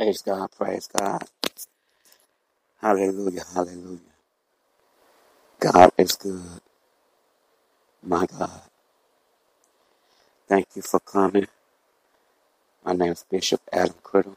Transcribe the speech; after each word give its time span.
Praise 0.00 0.22
God, 0.22 0.50
praise 0.56 0.88
God. 0.88 1.24
Hallelujah, 2.80 3.44
hallelujah. 3.54 4.00
God 5.60 5.92
is 5.98 6.16
good. 6.16 6.60
My 8.02 8.26
God. 8.26 8.62
Thank 10.48 10.68
you 10.76 10.82
for 10.82 11.00
coming. 11.00 11.48
My 12.84 12.94
name 12.94 13.12
is 13.12 13.24
Bishop 13.30 13.62
Adam 13.72 13.96
Criddle, 14.04 14.36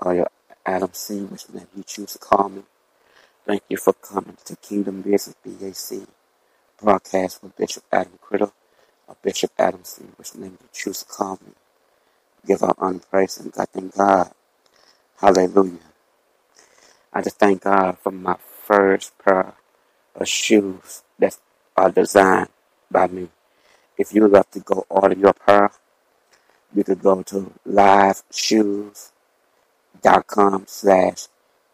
or 0.00 0.14
your 0.14 0.28
Adam 0.66 0.90
C, 0.92 1.20
which 1.22 1.50
name 1.50 1.68
you 1.76 1.84
choose 1.84 2.14
to 2.14 2.18
call 2.20 2.48
me. 2.50 2.62
Thank 3.46 3.64
you 3.68 3.78
for 3.78 3.94
coming 3.94 4.38
to 4.46 4.56
Kingdom 4.56 5.02
Business 5.02 5.36
BAC 5.44 6.08
broadcast 6.82 7.42
with 7.42 7.56
Bishop 7.56 7.84
Adam 7.92 8.18
Criddle, 8.24 8.52
or 9.08 9.16
Bishop 9.22 9.52
Adam 9.58 9.84
C, 9.84 10.04
which 10.16 10.34
name 10.36 10.58
you 10.60 10.68
choose 10.72 11.00
to 11.00 11.06
call 11.06 11.38
me. 11.46 11.52
Give 12.46 12.62
our 12.62 12.74
praise, 13.10 13.38
and 13.38 13.52
God 13.52 13.68
thank 13.72 13.96
God. 13.96 14.30
Hallelujah. 15.18 15.78
I 17.12 17.22
just 17.22 17.38
thank 17.38 17.62
God 17.62 17.98
for 17.98 18.10
my 18.10 18.36
first 18.64 19.16
pair 19.18 19.52
of 20.16 20.28
shoes 20.28 21.02
that 21.18 21.38
are 21.76 21.90
designed 21.90 22.48
by 22.90 23.06
me. 23.06 23.28
If 23.96 24.12
you 24.12 24.22
would 24.22 24.32
like 24.32 24.50
to 24.52 24.60
go 24.60 24.84
order 24.88 25.16
your 25.16 25.34
pair, 25.34 25.70
you 26.74 26.82
could 26.82 27.02
go 27.02 27.22
to 27.22 27.52
liveshoes.com 27.66 30.64
slash 30.66 31.28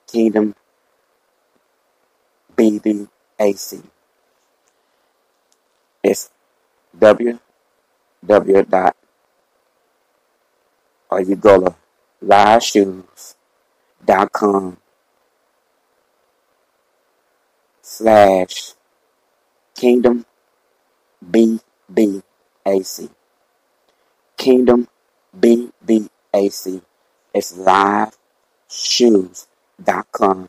kingdom 0.07 0.55
BBAC. 2.57 3.83
It's 6.03 6.31
www 6.99 7.41
dot 8.71 8.97
or 11.11 11.21
you 11.21 11.37
go 11.37 11.61
to 11.61 11.75
liveshoes.com 12.23 14.79
slash 17.83 18.73
kingdom 19.75 20.25
BBAC. 21.25 23.11
Kingdom 24.37 24.89
BBAC. 25.39 26.83
It's 27.35 27.53
liveshoes.com 27.57 30.49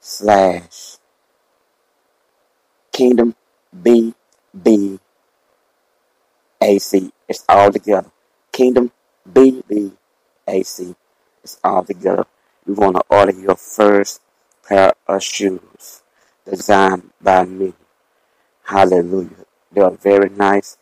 slash 0.00 0.96
kingdom 2.92 3.34
BBAC. 3.76 5.00
It's 7.28 7.44
all 7.48 7.72
together. 7.72 8.10
Kingdom 8.52 8.92
BBAC. 9.32 10.94
It's 11.42 11.58
all 11.62 11.84
together. 11.84 12.26
You 12.66 12.74
want 12.74 12.96
to 12.96 13.02
order 13.08 13.32
your 13.32 13.56
first 13.56 14.20
pair 14.66 14.92
of 15.06 15.22
shoes 15.22 16.02
designed 16.44 17.10
by 17.20 17.44
me. 17.44 17.74
Hallelujah. 18.64 19.46
They 19.72 19.80
are 19.80 19.92
very 19.92 20.30
nice. 20.30 20.76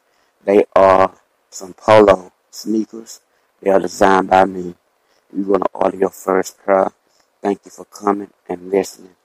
They 0.44 0.64
are 0.74 1.14
some 1.50 1.74
polo 1.74 2.32
sneakers. 2.50 3.20
They 3.60 3.70
are 3.70 3.80
designed 3.80 4.30
by 4.30 4.44
me. 4.44 4.74
You 5.34 5.44
want 5.44 5.64
to 5.64 5.70
order 5.72 5.96
your 5.96 6.10
first 6.10 6.64
pair. 6.64 6.92
Thank 7.42 7.60
you 7.64 7.70
for 7.70 7.84
coming 7.86 8.30
and 8.48 8.70
listening. 8.70 9.16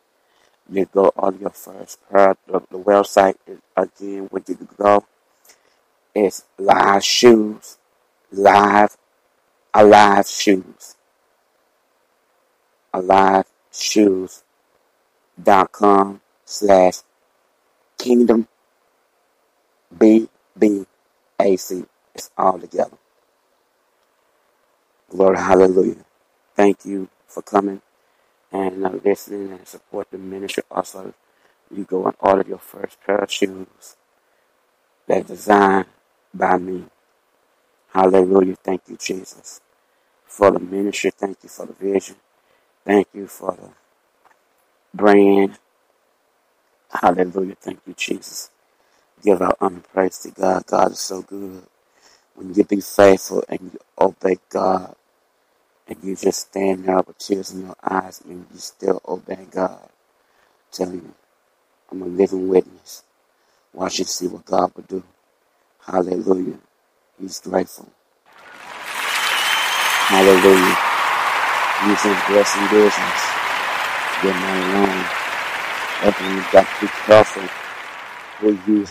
You 0.71 0.86
go 0.86 1.12
order 1.16 1.38
your 1.38 1.50
first 1.51 2.00
pair. 2.10 2.36
The, 2.48 2.60
the 2.69 2.80
website 2.80 3.36
is 3.48 3.60
again 3.75 4.27
where 4.30 4.44
you 4.48 4.68
go. 4.77 5.06
It's 6.13 6.44
live 6.57 7.04
shoes. 7.04 7.77
Live 8.31 8.98
alive 9.74 10.27
shoes. 10.27 10.95
Alive 12.94 13.45
shoes 13.71 14.44
dot 15.42 15.71
com 15.71 16.21
slash 16.45 16.95
kingdom 17.98 18.48
BBAC. 19.95 20.88
It's 22.16 22.31
all 22.38 22.60
together. 22.60 22.98
Lord, 25.12 25.38
hallelujah. 25.38 26.06
Thank 26.56 26.86
you 26.86 27.10
for 27.27 27.42
coming 27.42 27.81
and 28.51 28.86
uh, 28.86 28.92
listening 29.04 29.51
and 29.51 29.68
support 29.68 30.10
the 30.12 30.18
ministry. 30.18 30.63
Also, 30.71 31.13
you 31.74 31.83
go 31.83 32.06
and 32.06 32.16
order 32.19 32.44
your 32.48 32.57
first 32.57 32.98
pair 33.06 33.18
of 33.18 33.31
shoes 33.31 33.95
that 35.07 35.27
designed 35.27 35.86
by 36.33 36.57
me. 36.57 36.86
Hallelujah. 37.94 38.56
Thank 38.57 38.83
you, 38.89 38.97
Jesus, 38.97 39.62
for 40.25 40.51
the 40.51 40.59
ministry. 40.59 41.12
Thank 41.12 41.39
you 41.44 41.50
for 41.50 41.68
the 41.68 41.74
vision. 41.74 42.18
Thank 42.86 43.07
you 43.13 43.27
for 43.27 43.53
the 43.56 43.69
brand. 44.94 45.59
Hallelujah. 46.91 47.56
Thank 47.56 47.81
you, 47.88 47.95
Jesus. 47.97 48.51
Give 49.24 49.41
our 49.41 49.56
honor 49.62 49.81
praise 49.94 50.19
to 50.19 50.31
God. 50.31 50.65
God 50.68 50.91
is 50.94 51.00
so 51.00 51.24
good. 51.24 51.63
When 52.36 52.53
you 52.53 52.63
be 52.65 52.81
faithful 52.81 53.44
and 53.50 53.59
you 53.74 53.80
obey 54.00 54.38
God 54.50 54.95
and 55.88 55.97
you 56.03 56.15
just 56.15 56.50
stand 56.50 56.85
there 56.85 56.97
with 57.06 57.18
tears 57.19 57.51
in 57.51 57.62
your 57.68 57.75
eyes 57.83 58.21
and 58.25 58.47
you 58.53 58.59
still 58.59 59.01
obey 59.07 59.47
God. 59.51 59.89
Telling 60.71 60.95
you, 60.95 61.13
I'm 61.92 62.01
a 62.03 62.06
living 62.06 62.50
witness. 62.50 63.03
Watch 63.74 64.00
and 64.00 64.07
see 64.07 64.27
what 64.27 64.45
God 64.45 64.74
will 64.75 64.83
do. 64.83 65.03
Hallelujah. 65.85 66.59
He's 67.19 67.39
grateful. 67.42 67.89
Hallelujah. 69.95 70.77
In 71.83 71.95
blessing 72.27 72.68
business. 72.69 73.21
Get 74.24 74.36
my. 74.36 75.19
That's 76.01 76.19
when 76.21 76.36
you 76.36 76.44
got 76.51 76.66
to 76.66 76.81
be 76.81 76.88
careful 77.06 77.44
who 78.39 78.57
you 78.68 78.86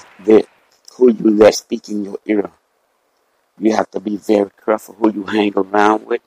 who 0.96 1.12
you 1.12 1.30
let 1.30 1.54
speak 1.54 1.88
in 1.88 2.04
your 2.04 2.18
ear. 2.26 2.50
You 3.58 3.74
have 3.76 3.90
to 3.92 4.00
be 4.00 4.16
very 4.16 4.50
careful 4.64 4.94
who 4.94 5.12
you 5.12 5.24
hang 5.24 5.54
around 5.56 6.06
with 6.06 6.22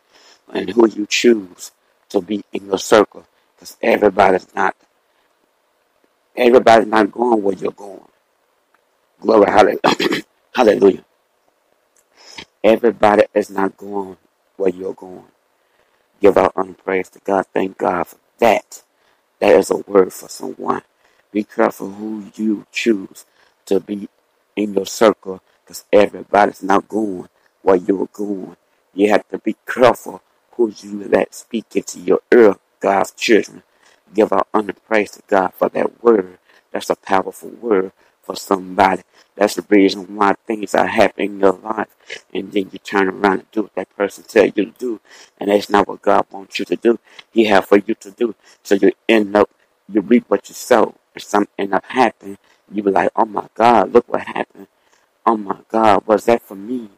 and 0.51 0.69
who 0.69 0.87
you 0.89 1.05
choose 1.05 1.71
to 2.09 2.21
be 2.21 2.43
in 2.51 2.65
your 2.65 2.79
circle. 2.79 3.25
Because 3.55 3.77
everybody's 3.81 4.53
not 4.55 4.75
everybody's 6.35 6.87
not 6.87 7.11
going 7.11 7.43
where 7.43 7.55
you're 7.55 7.71
going. 7.71 8.01
Glory 9.21 9.51
hallelujah. 9.51 10.23
hallelujah. 10.55 11.05
Everybody 12.63 13.23
is 13.33 13.49
not 13.49 13.77
going 13.77 14.17
where 14.57 14.69
you're 14.69 14.93
going. 14.93 15.25
Give 16.21 16.37
our 16.37 16.51
honor 16.55 16.73
praise 16.73 17.09
to 17.11 17.19
God. 17.19 17.45
Thank 17.53 17.77
God 17.77 18.07
for 18.07 18.17
that. 18.39 18.83
That 19.39 19.55
is 19.55 19.71
a 19.71 19.77
word 19.77 20.13
for 20.13 20.29
someone. 20.29 20.83
Be 21.31 21.43
careful 21.43 21.91
who 21.91 22.25
you 22.35 22.65
choose 22.71 23.25
to 23.67 23.79
be 23.79 24.09
in 24.55 24.73
your 24.73 24.87
circle 24.87 25.41
because 25.63 25.85
everybody's 25.93 26.63
not 26.63 26.89
going 26.89 27.29
where 27.63 27.77
you're 27.77 28.09
going. 28.13 28.57
You 28.95 29.11
have 29.11 29.27
to 29.29 29.39
be 29.39 29.57
careful 29.67 30.23
who 30.53 30.73
you 30.81 31.05
let 31.07 31.35
speak 31.35 31.67
into 31.75 31.99
your 31.99 32.21
ear, 32.33 32.55
God's 32.79 33.11
children. 33.11 33.63
Give 34.13 34.33
our 34.33 34.47
honor 34.53 34.73
praise 34.87 35.11
to 35.11 35.23
God 35.27 35.53
for 35.53 35.69
that 35.69 36.03
word. 36.03 36.39
That's 36.71 36.89
a 36.89 36.95
powerful 36.97 37.49
word 37.49 37.93
for 38.31 38.37
somebody. 38.37 39.03
That's 39.35 39.55
the 39.55 39.65
reason 39.69 40.15
why 40.15 40.35
things 40.45 40.73
are 40.75 40.87
happening 40.87 41.33
in 41.33 41.39
your 41.39 41.53
life. 41.53 41.89
And 42.33 42.51
then 42.51 42.69
you 42.71 42.79
turn 42.79 43.09
around 43.09 43.39
and 43.39 43.51
do 43.51 43.63
what 43.63 43.75
that 43.75 43.95
person 43.95 44.23
tell 44.23 44.45
you 44.45 44.51
to 44.51 44.71
do. 44.77 45.01
And 45.37 45.49
that's 45.49 45.69
not 45.69 45.87
what 45.87 46.01
God 46.01 46.25
wants 46.31 46.59
you 46.59 46.65
to 46.65 46.75
do. 46.75 46.99
He 47.31 47.45
have 47.45 47.65
for 47.65 47.77
you 47.77 47.95
to 47.95 48.11
do. 48.11 48.35
So 48.63 48.75
you 48.75 48.91
end 49.09 49.35
up, 49.35 49.49
you 49.89 50.01
reap 50.01 50.25
what 50.29 50.47
you 50.49 50.55
sow. 50.55 50.95
If 51.15 51.23
something 51.23 51.51
end 51.57 51.73
up 51.73 51.85
happening, 51.85 52.37
you 52.71 52.83
be 52.83 52.91
like, 52.91 53.11
oh 53.15 53.25
my 53.25 53.47
God, 53.53 53.91
look 53.93 54.07
what 54.07 54.21
happened. 54.21 54.67
Oh 55.25 55.37
my 55.37 55.59
God, 55.67 56.07
was 56.07 56.25
that 56.25 56.41
for 56.41 56.55
me? 56.55 56.89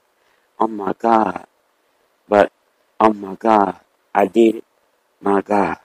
Oh 0.60 0.68
my 0.68 0.94
God. 0.98 1.46
But, 2.28 2.52
oh 3.00 3.14
my 3.14 3.36
God, 3.36 3.80
I 4.14 4.28
did 4.28 4.58
it. 4.58 4.66
My 5.20 5.42
God, 5.42 5.78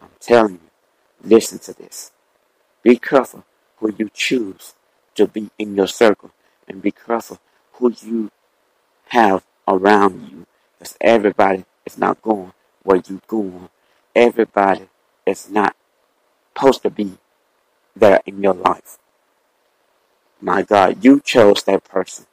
I'm 0.00 0.10
telling 0.20 0.54
you, 0.54 0.70
listen 1.22 1.58
to 1.60 1.74
this. 1.74 2.12
Be 2.82 2.96
careful 2.96 3.44
who 3.78 3.92
you 3.98 4.08
choose 4.14 4.75
to 5.16 5.26
be 5.26 5.50
in 5.58 5.74
your 5.76 5.86
circle 5.86 6.30
and 6.68 6.82
be 6.82 6.90
careful 6.90 7.38
who 7.74 7.92
you 8.02 8.30
have 9.08 9.44
around 9.68 10.28
you 10.30 10.46
because 10.78 10.96
everybody 11.00 11.64
is 11.84 11.98
not 11.98 12.20
going 12.22 12.52
where 12.82 13.02
you 13.06 13.20
going. 13.26 13.68
Everybody 14.14 14.88
is 15.26 15.50
not 15.50 15.76
supposed 16.54 16.82
to 16.82 16.90
be 16.90 17.18
there 17.94 18.20
in 18.26 18.42
your 18.42 18.54
life. 18.54 18.98
My 20.40 20.62
God, 20.62 21.04
you 21.04 21.20
chose 21.20 21.62
that 21.64 21.84
person. 21.84 22.26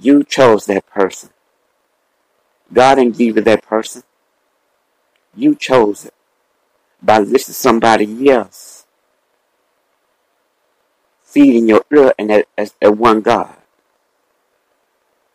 You 0.00 0.24
chose 0.24 0.66
that 0.66 0.86
person. 0.86 1.30
God 2.72 2.96
didn't 2.96 3.16
give 3.16 3.36
you 3.36 3.42
that 3.42 3.62
person. 3.62 4.02
You 5.34 5.54
chose 5.54 6.06
it 6.06 6.14
by 7.02 7.18
listening 7.18 7.38
to 7.38 7.52
somebody 7.52 8.30
else 8.30 8.83
feeding 11.34 11.68
your 11.68 11.84
ear 11.92 12.14
and 12.16 12.30
that 12.30 12.46
as 12.56 12.74
a 12.80 12.92
one 12.92 13.20
God. 13.20 13.56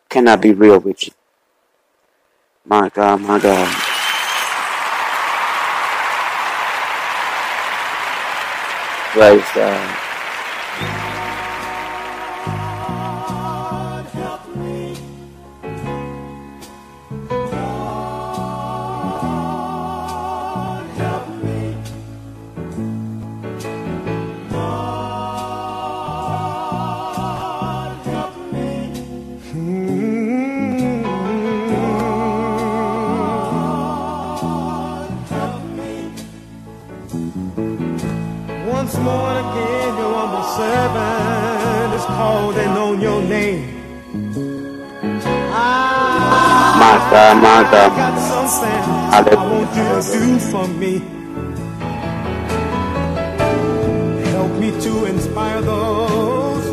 Can 0.10 0.30
I 0.30 0.38
be 0.38 0.54
real 0.54 0.80
with 0.80 1.06
you? 1.06 1.13
My 2.66 2.90
God, 2.90 3.22
my 3.22 3.38
God. 3.40 3.75
Praise 9.13 9.46
God. 9.54 10.08
God, 47.09 47.41
my 47.41 47.63
God. 47.71 47.91
Hallelujah. 49.12 50.01
do 50.13 50.39
for 50.39 50.68
me. 50.68 51.00
Help 54.31 54.51
me 54.59 54.69
to 54.81 55.06
inspire 55.06 55.62
those 55.62 56.65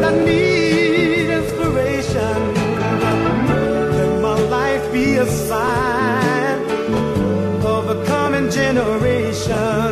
that 0.00 0.24
need 0.24 1.30
inspiration. 1.30 2.54
Let 3.98 4.22
my 4.22 4.38
life 4.56 4.92
be 4.92 5.16
a 5.16 5.26
sign 5.26 6.60
of 7.64 7.90
a 7.90 8.04
coming 8.06 8.48
generation. 8.50 9.89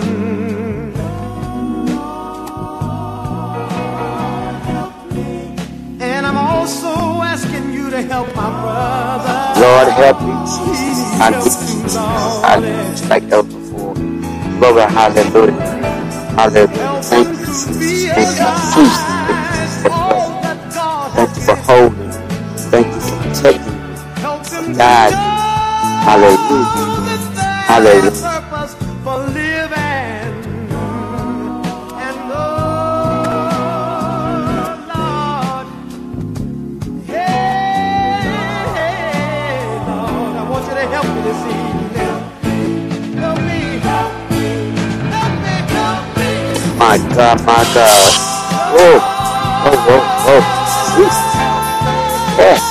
Lord 9.61 9.89
help 9.89 10.23
me, 10.23 10.35
Jesus. 10.55 11.21
I 11.21 11.31
need 11.31 11.43
Jesus. 11.45 11.97
I 12.45 12.61
need 12.61 13.01
you 13.01 13.09
like 13.09 13.25
ever 13.25 13.43
before. 13.45 13.95
Glory, 14.59 14.83
hallelujah. 14.83 15.53
Hallelujah. 16.37 17.03
Thank 17.03 17.29
you, 17.41 17.47
Jesus. 17.47 18.15
Thank 18.15 18.41
you, 18.41 18.53
Jesus. 18.75 19.85
Thank 21.15 21.37
you 21.37 21.43
for 21.43 21.57
holding. 21.57 22.13
Thank 22.71 22.87
you 22.89 23.01
for 23.01 23.17
protecting. 23.23 23.79
Guiding. 24.77 25.19
Hallelujah. 26.07 26.67
Hallelujah. 27.69 28.48
My 46.89 46.97
God, 46.97 47.39
my 47.45 47.65
God. 47.75 48.13
Oh, 48.73 48.99
oh, 49.69 50.25
oh. 50.25 50.43
Yes, 50.97 51.17
yes, 52.39 52.68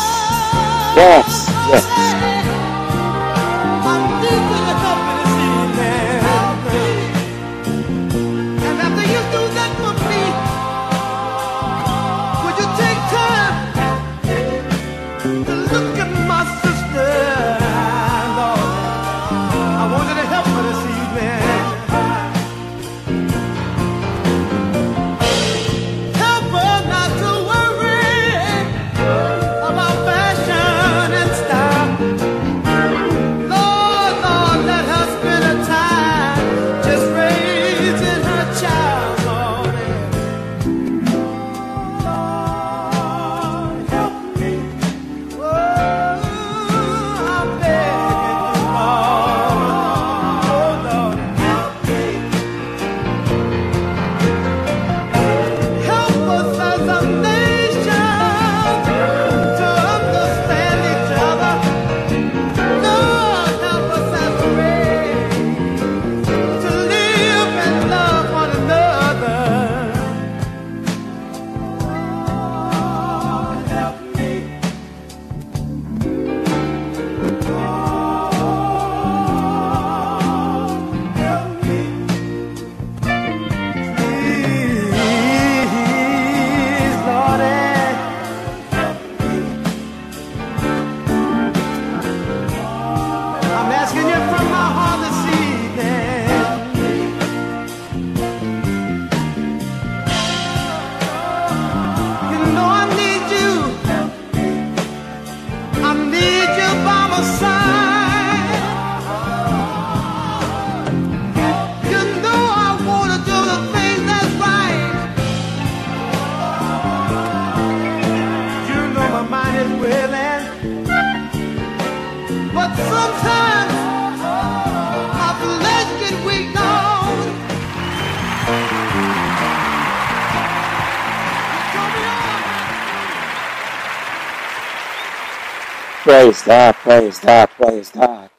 Praise 136.18 136.42
God, 136.42 136.74
praise 136.74 137.20
God, 137.20 137.50
praise 137.52 137.92
God. 137.92 138.32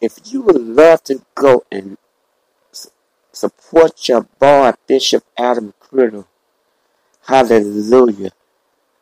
If 0.00 0.32
you 0.32 0.40
would 0.40 0.62
love 0.62 1.04
to 1.04 1.20
go 1.34 1.62
and 1.70 1.98
support 3.32 4.08
your 4.08 4.22
boy, 4.22 4.72
Bishop 4.86 5.24
Adam 5.36 5.74
Criddle, 5.78 6.24
hallelujah, 7.26 8.30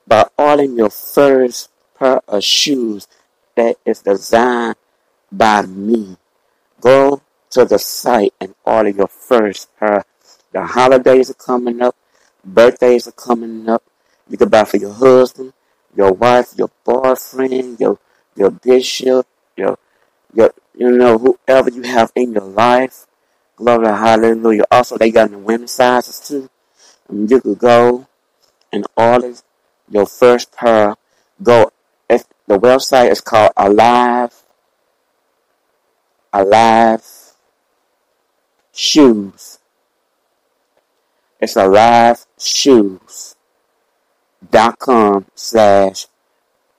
by 0.09 0.27
ordering 0.37 0.77
your 0.77 0.91
first 0.91 1.71
pair 1.97 2.21
of 2.27 2.43
shoes 2.43 3.07
that 3.55 3.77
is 3.85 4.01
designed 4.01 4.75
by 5.31 5.63
me. 5.63 6.17
Go 6.81 7.23
to 7.51 7.65
the 7.65 7.79
site 7.79 8.35
and 8.41 8.57
order 8.65 8.89
your 8.89 9.07
first 9.07 9.69
pair. 9.79 10.05
The 10.51 10.67
holidays 10.67 11.31
are 11.31 11.35
coming 11.35 11.81
up, 11.81 11.95
birthdays 12.45 13.07
are 13.07 13.13
coming 13.13 13.69
up. 13.69 13.85
You 14.29 14.37
can 14.37 14.49
buy 14.49 14.65
for 14.65 14.79
your 14.79 14.95
husband, 14.95 15.53
your 15.95 16.11
wife, 16.11 16.55
your 16.57 16.73
boyfriend, 16.85 17.79
your 17.79 18.01
your 18.37 18.51
bishop, 18.51 19.27
your 19.57 19.79
your 20.35 20.53
you 20.75 20.91
know 20.91 21.19
whoever 21.19 21.71
you 21.71 21.83
have 21.83 22.13
in 22.15 22.33
your 22.33 22.45
life. 22.45 23.07
Glory, 23.57 23.87
hallelujah. 23.87 24.65
Also, 24.71 24.99
they 24.99 25.11
got 25.11 25.31
the 25.31 25.39
women's 25.39 25.73
sizes 25.73 26.21
too. 26.21 26.51
And 27.09 27.31
you 27.31 27.41
could 27.41 27.59
go 27.59 28.07
and 28.73 28.87
order 28.97 29.35
your 29.89 30.07
first 30.07 30.53
pair. 30.53 30.95
Go. 31.43 31.73
If 32.09 32.25
the 32.47 32.59
website 32.59 33.11
is 33.11 33.21
called 33.21 33.53
Alive 33.57 34.43
Alive 36.33 37.03
Shoes. 38.73 39.59
It's 41.41 41.57
Alive 41.57 42.27
Shoes 42.39 43.37
dot 44.51 44.79
com 44.79 45.27
slash 45.35 46.07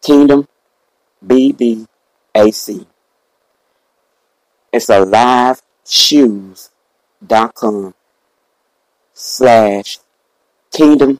Kingdom 0.01 0.47
BBAC. 1.25 2.85
It's 4.71 4.89
Alive 4.89 5.61
Shoes 5.85 6.69
dot 7.25 7.55
com 7.55 7.93
slash 9.13 9.99
Kingdom 10.71 11.19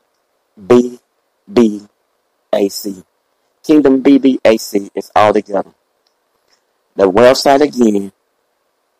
BBAC. 0.59 1.87
Kingdom 3.63 4.03
BBAC 4.03 4.89
is 4.93 5.11
all 5.15 5.33
together. 5.33 5.73
The 6.95 7.09
website 7.09 7.61
again 7.61 8.11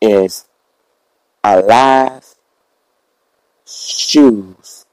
is 0.01 0.46
Alive 1.44 2.36
Shoes 3.66 4.86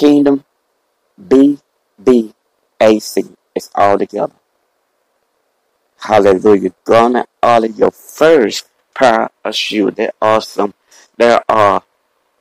dot 0.00 0.14
com 0.26 0.44
slash 0.44 0.44
Kingdom 1.18 1.64
BBAC. 2.80 3.36
It's 3.54 3.70
all 3.74 3.98
together. 3.98 4.34
Hallelujah. 5.98 6.72
Gonna 6.84 7.26
of 7.42 7.78
your 7.78 7.90
first 7.90 8.66
pair 8.94 9.30
of 9.44 9.54
shoes. 9.54 9.94
They're 9.96 10.12
awesome. 10.22 10.74
There 11.16 11.42
are 11.48 11.82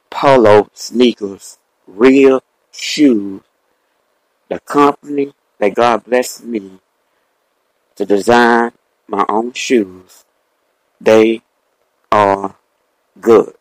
polo 0.10 0.70
sneakers, 0.74 1.58
real 1.88 2.42
shoes. 2.72 3.42
The 4.50 4.60
company 4.60 5.34
that 5.60 5.76
God 5.76 6.06
blessed 6.06 6.46
me 6.46 6.80
to 7.96 8.06
design 8.06 8.72
my 9.08 9.26
own 9.30 9.54
shoes, 9.54 10.24
they 11.02 11.42
are 12.12 12.56
good. 13.20 13.54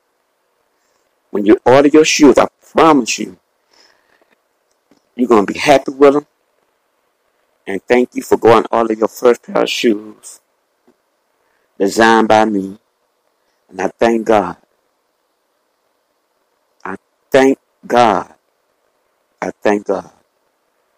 When 1.31 1.45
you 1.45 1.59
order 1.67 1.89
your 1.89 2.05
shoes, 2.05 2.39
I 2.39 2.49
promise 2.73 3.19
you, 3.19 3.37
you're 5.19 5.29
going 5.29 5.47
to 5.47 5.53
be 5.53 5.59
happy 5.59 5.93
with 5.93 6.15
them. 6.15 6.27
And 7.67 7.83
thank 7.85 8.15
you 8.15 8.23
for 8.23 8.37
going 8.39 8.65
all 8.73 8.91
of 8.91 8.99
your 8.99 9.09
first 9.09 9.43
pair 9.43 9.63
of 9.63 9.69
shoes 9.71 10.41
designed 11.79 12.29
by 12.29 12.45
me. 12.47 12.79
And 13.71 13.81
I 13.83 13.89
thank 13.89 14.27
God. 14.27 14.57
I 16.85 16.97
thank 17.31 17.59
God. 17.87 18.35
I 19.43 19.51
thank 19.63 19.87
God. 19.87 20.11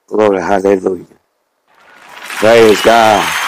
Glory, 0.08 0.40
hallelujah. 0.42 1.06
Praise 2.24 2.82
God. 2.82 3.46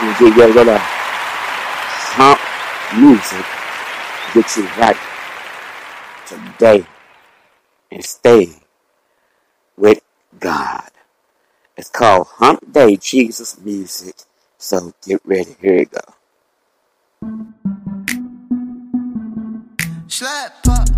Going 0.00 0.14
to 0.14 0.18
give 0.20 0.36
you 0.36 0.44
a 0.44 0.52
little 0.54 0.78
hump 2.00 2.40
music. 2.98 3.46
Get 4.34 4.56
you 4.56 4.68
right 4.80 4.96
today 6.26 6.86
and 7.90 8.04
stay 8.04 8.52
with 9.76 10.00
God. 10.38 10.90
It's 11.76 11.90
called 11.90 12.26
Hump 12.38 12.72
Day 12.72 12.96
Jesus 12.96 13.58
Music. 13.60 14.14
So 14.58 14.94
get 15.06 15.20
ready. 15.24 15.56
Here 15.60 15.78
you 15.78 15.86
go. 15.86 16.00
Slap 20.08 20.62
pop, 20.62 20.88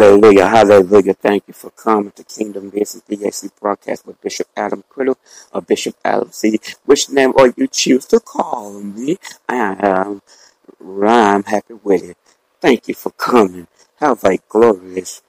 Hallelujah, 0.00 0.48
hallelujah. 0.48 1.12
Thank 1.12 1.44
you 1.46 1.52
for 1.52 1.68
coming 1.72 2.10
to 2.12 2.24
Kingdom 2.24 2.70
Business 2.70 3.02
BAC 3.06 3.60
broadcast 3.60 4.06
with 4.06 4.18
Bishop 4.22 4.46
Adam 4.56 4.82
Criddle 4.90 5.16
or 5.52 5.60
Bishop 5.60 5.94
Adam 6.02 6.32
C. 6.32 6.58
Which 6.86 7.10
name 7.10 7.34
are 7.36 7.52
you 7.54 7.66
choose 7.66 8.06
to 8.06 8.18
call 8.18 8.80
me? 8.80 9.18
I 9.46 9.76
am 9.78 10.22
I'm 11.06 11.42
happy 11.44 11.74
with 11.74 12.02
it. 12.02 12.16
Thank 12.62 12.88
you 12.88 12.94
for 12.94 13.10
coming. 13.10 13.66
Have 13.96 14.24
a 14.24 14.38
glorious 14.48 15.20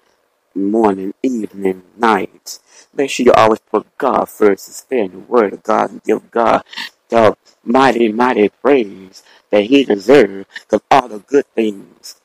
morning, 0.56 1.16
evening, 1.22 1.84
night. 1.98 2.60
Make 2.96 3.10
sure 3.10 3.26
you 3.26 3.34
always 3.34 3.60
put 3.60 3.98
God 3.98 4.30
first 4.30 4.86
and 4.90 5.00
in 5.00 5.12
the 5.12 5.20
word 5.20 5.52
of 5.52 5.64
God 5.64 5.92
and 5.92 6.04
give 6.04 6.32
God 6.32 6.64
the 7.10 7.36
mighty, 7.66 8.10
mighty 8.10 8.48
praise 8.48 9.22
that 9.50 9.66
he 9.66 9.84
deserves 9.84 10.46
because 10.62 10.82
all 10.90 11.10
the 11.10 11.20
good 11.20 11.46
things 11.56 12.21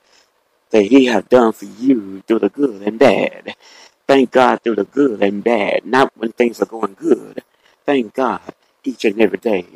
that 0.71 0.85
he 0.87 1.07
have 1.07 1.29
done 1.29 1.53
for 1.53 1.67
you 1.67 2.23
through 2.27 2.41
the 2.41 2.49
good 2.49 2.83
and 2.83 2.99
bad. 2.99 3.55
Thank 4.07 4.33
God 4.33 4.63
through 4.63 4.77
the 4.77 4.85
good 4.85 5.23
and 5.23 5.43
bad, 5.43 5.87
not 5.87 6.13
when 6.17 6.33
things 6.33 6.61
are 6.63 6.67
going 6.67 6.95
good. 6.95 7.43
Thank 7.85 8.15
God 8.15 8.41
each 8.85 9.05
and 9.05 9.21
every 9.21 9.39
day, 9.39 9.67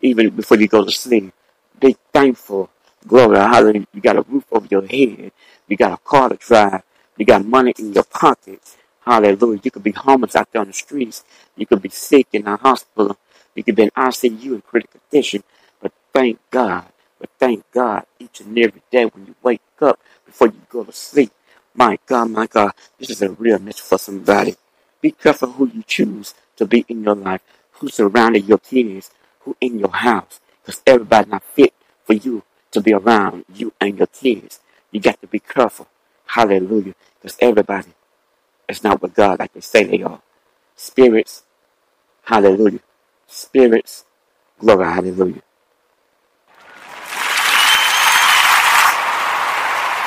even 0.00 0.30
before 0.30 0.58
you 0.58 0.68
go 0.68 0.84
to 0.84 0.90
sleep. 0.90 1.32
Be 1.80 1.96
thankful. 2.12 2.70
Glory, 3.06 3.38
hallelujah. 3.38 3.86
You 3.92 4.00
got 4.00 4.16
a 4.16 4.22
roof 4.22 4.44
over 4.52 4.66
your 4.70 4.86
head. 4.86 5.32
You 5.68 5.76
got 5.76 5.92
a 5.92 5.96
car 5.98 6.28
to 6.28 6.36
drive. 6.36 6.82
You 7.16 7.26
got 7.26 7.44
money 7.44 7.74
in 7.78 7.92
your 7.92 8.04
pocket. 8.04 8.60
Hallelujah. 9.04 9.60
You 9.64 9.70
could 9.72 9.82
be 9.82 9.92
homeless 9.92 10.36
out 10.36 10.52
there 10.52 10.60
on 10.60 10.68
the 10.68 10.72
streets. 10.72 11.24
You 11.56 11.66
could 11.66 11.82
be 11.82 11.88
sick 11.88 12.28
in 12.32 12.46
a 12.46 12.56
hospital. 12.56 13.16
You 13.54 13.64
could 13.64 13.76
be 13.76 13.84
in 13.84 13.90
ICU 13.90 14.44
in 14.46 14.60
critical 14.62 15.00
condition. 15.10 15.42
But 15.80 15.92
thank 16.12 16.38
God. 16.50 16.91
But 17.22 17.30
thank 17.40 17.64
God 17.72 18.06
each 18.20 18.42
and 18.42 18.58
every 18.58 18.82
day 18.92 19.06
when 19.06 19.28
you 19.28 19.36
wake 19.42 19.62
up 19.82 20.00
before 20.26 20.48
you 20.48 20.62
go 20.70 20.84
to 20.84 20.92
sleep. 20.92 21.32
My 21.74 21.98
God, 22.06 22.32
my 22.32 22.48
God, 22.48 22.72
this 22.98 23.10
is 23.10 23.22
a 23.22 23.30
real 23.30 23.60
message 23.60 23.82
for 23.82 23.98
somebody. 23.98 24.56
Be 25.00 25.12
careful 25.12 25.52
who 25.52 25.68
you 25.68 25.84
choose 25.84 26.34
to 26.58 26.66
be 26.66 26.86
in 26.90 27.04
your 27.04 27.16
life, 27.16 27.42
who 27.74 27.88
surrounded 27.88 28.46
your 28.46 28.58
kids, 28.58 29.12
who 29.42 29.56
in 29.62 29.80
your 29.80 29.92
house, 29.92 30.40
because 30.62 30.82
everybody 30.86 31.30
not 31.30 31.44
fit 31.44 31.74
for 32.04 32.14
you 32.14 32.44
to 32.72 32.82
be 32.82 32.94
around 32.94 33.46
you 33.54 33.72
and 33.80 33.98
your 33.98 34.08
kids. 34.08 34.60
You 34.92 35.00
got 35.00 35.22
to 35.22 35.28
be 35.28 35.40
careful. 35.40 35.88
Hallelujah. 36.26 36.94
Because 37.22 37.38
everybody 37.40 37.90
is 38.68 38.84
not 38.84 39.02
with 39.02 39.14
God 39.14 39.40
like 39.40 39.54
they 39.54 39.62
say 39.62 39.84
they 39.84 40.02
are. 40.04 40.22
Spirits 40.76 41.44
Hallelujah. 42.24 42.80
Spirits, 43.28 44.04
glory, 44.60 44.86
hallelujah. 44.86 45.42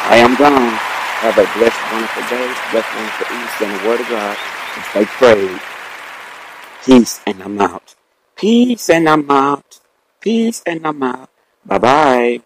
I 0.08 0.18
am 0.18 0.36
gone. 0.36 0.82
Have 1.26 1.38
a 1.38 1.48
blessed, 1.58 1.82
wonderful 1.92 2.24
day, 2.30 2.48
blessed, 2.72 2.96
wonderful 2.96 3.28
East, 3.38 3.62
and 3.62 3.74
the 3.82 3.88
word 3.90 4.02
of 4.02 4.10
God. 4.10 4.38
And 4.76 4.86
stay 4.86 5.06
prayed. 5.06 5.62
Peace, 6.86 7.22
and 7.28 7.44
I'm 7.44 7.62
out. 7.62 7.96
Peace, 8.36 8.90
and 8.90 9.10
I'm 9.10 9.32
out. 9.32 9.82
Peace, 10.22 10.64
and 10.68 10.88
I'm 10.88 11.04
out. 11.04 11.30
Bye 11.66 11.80
bye. 11.80 12.42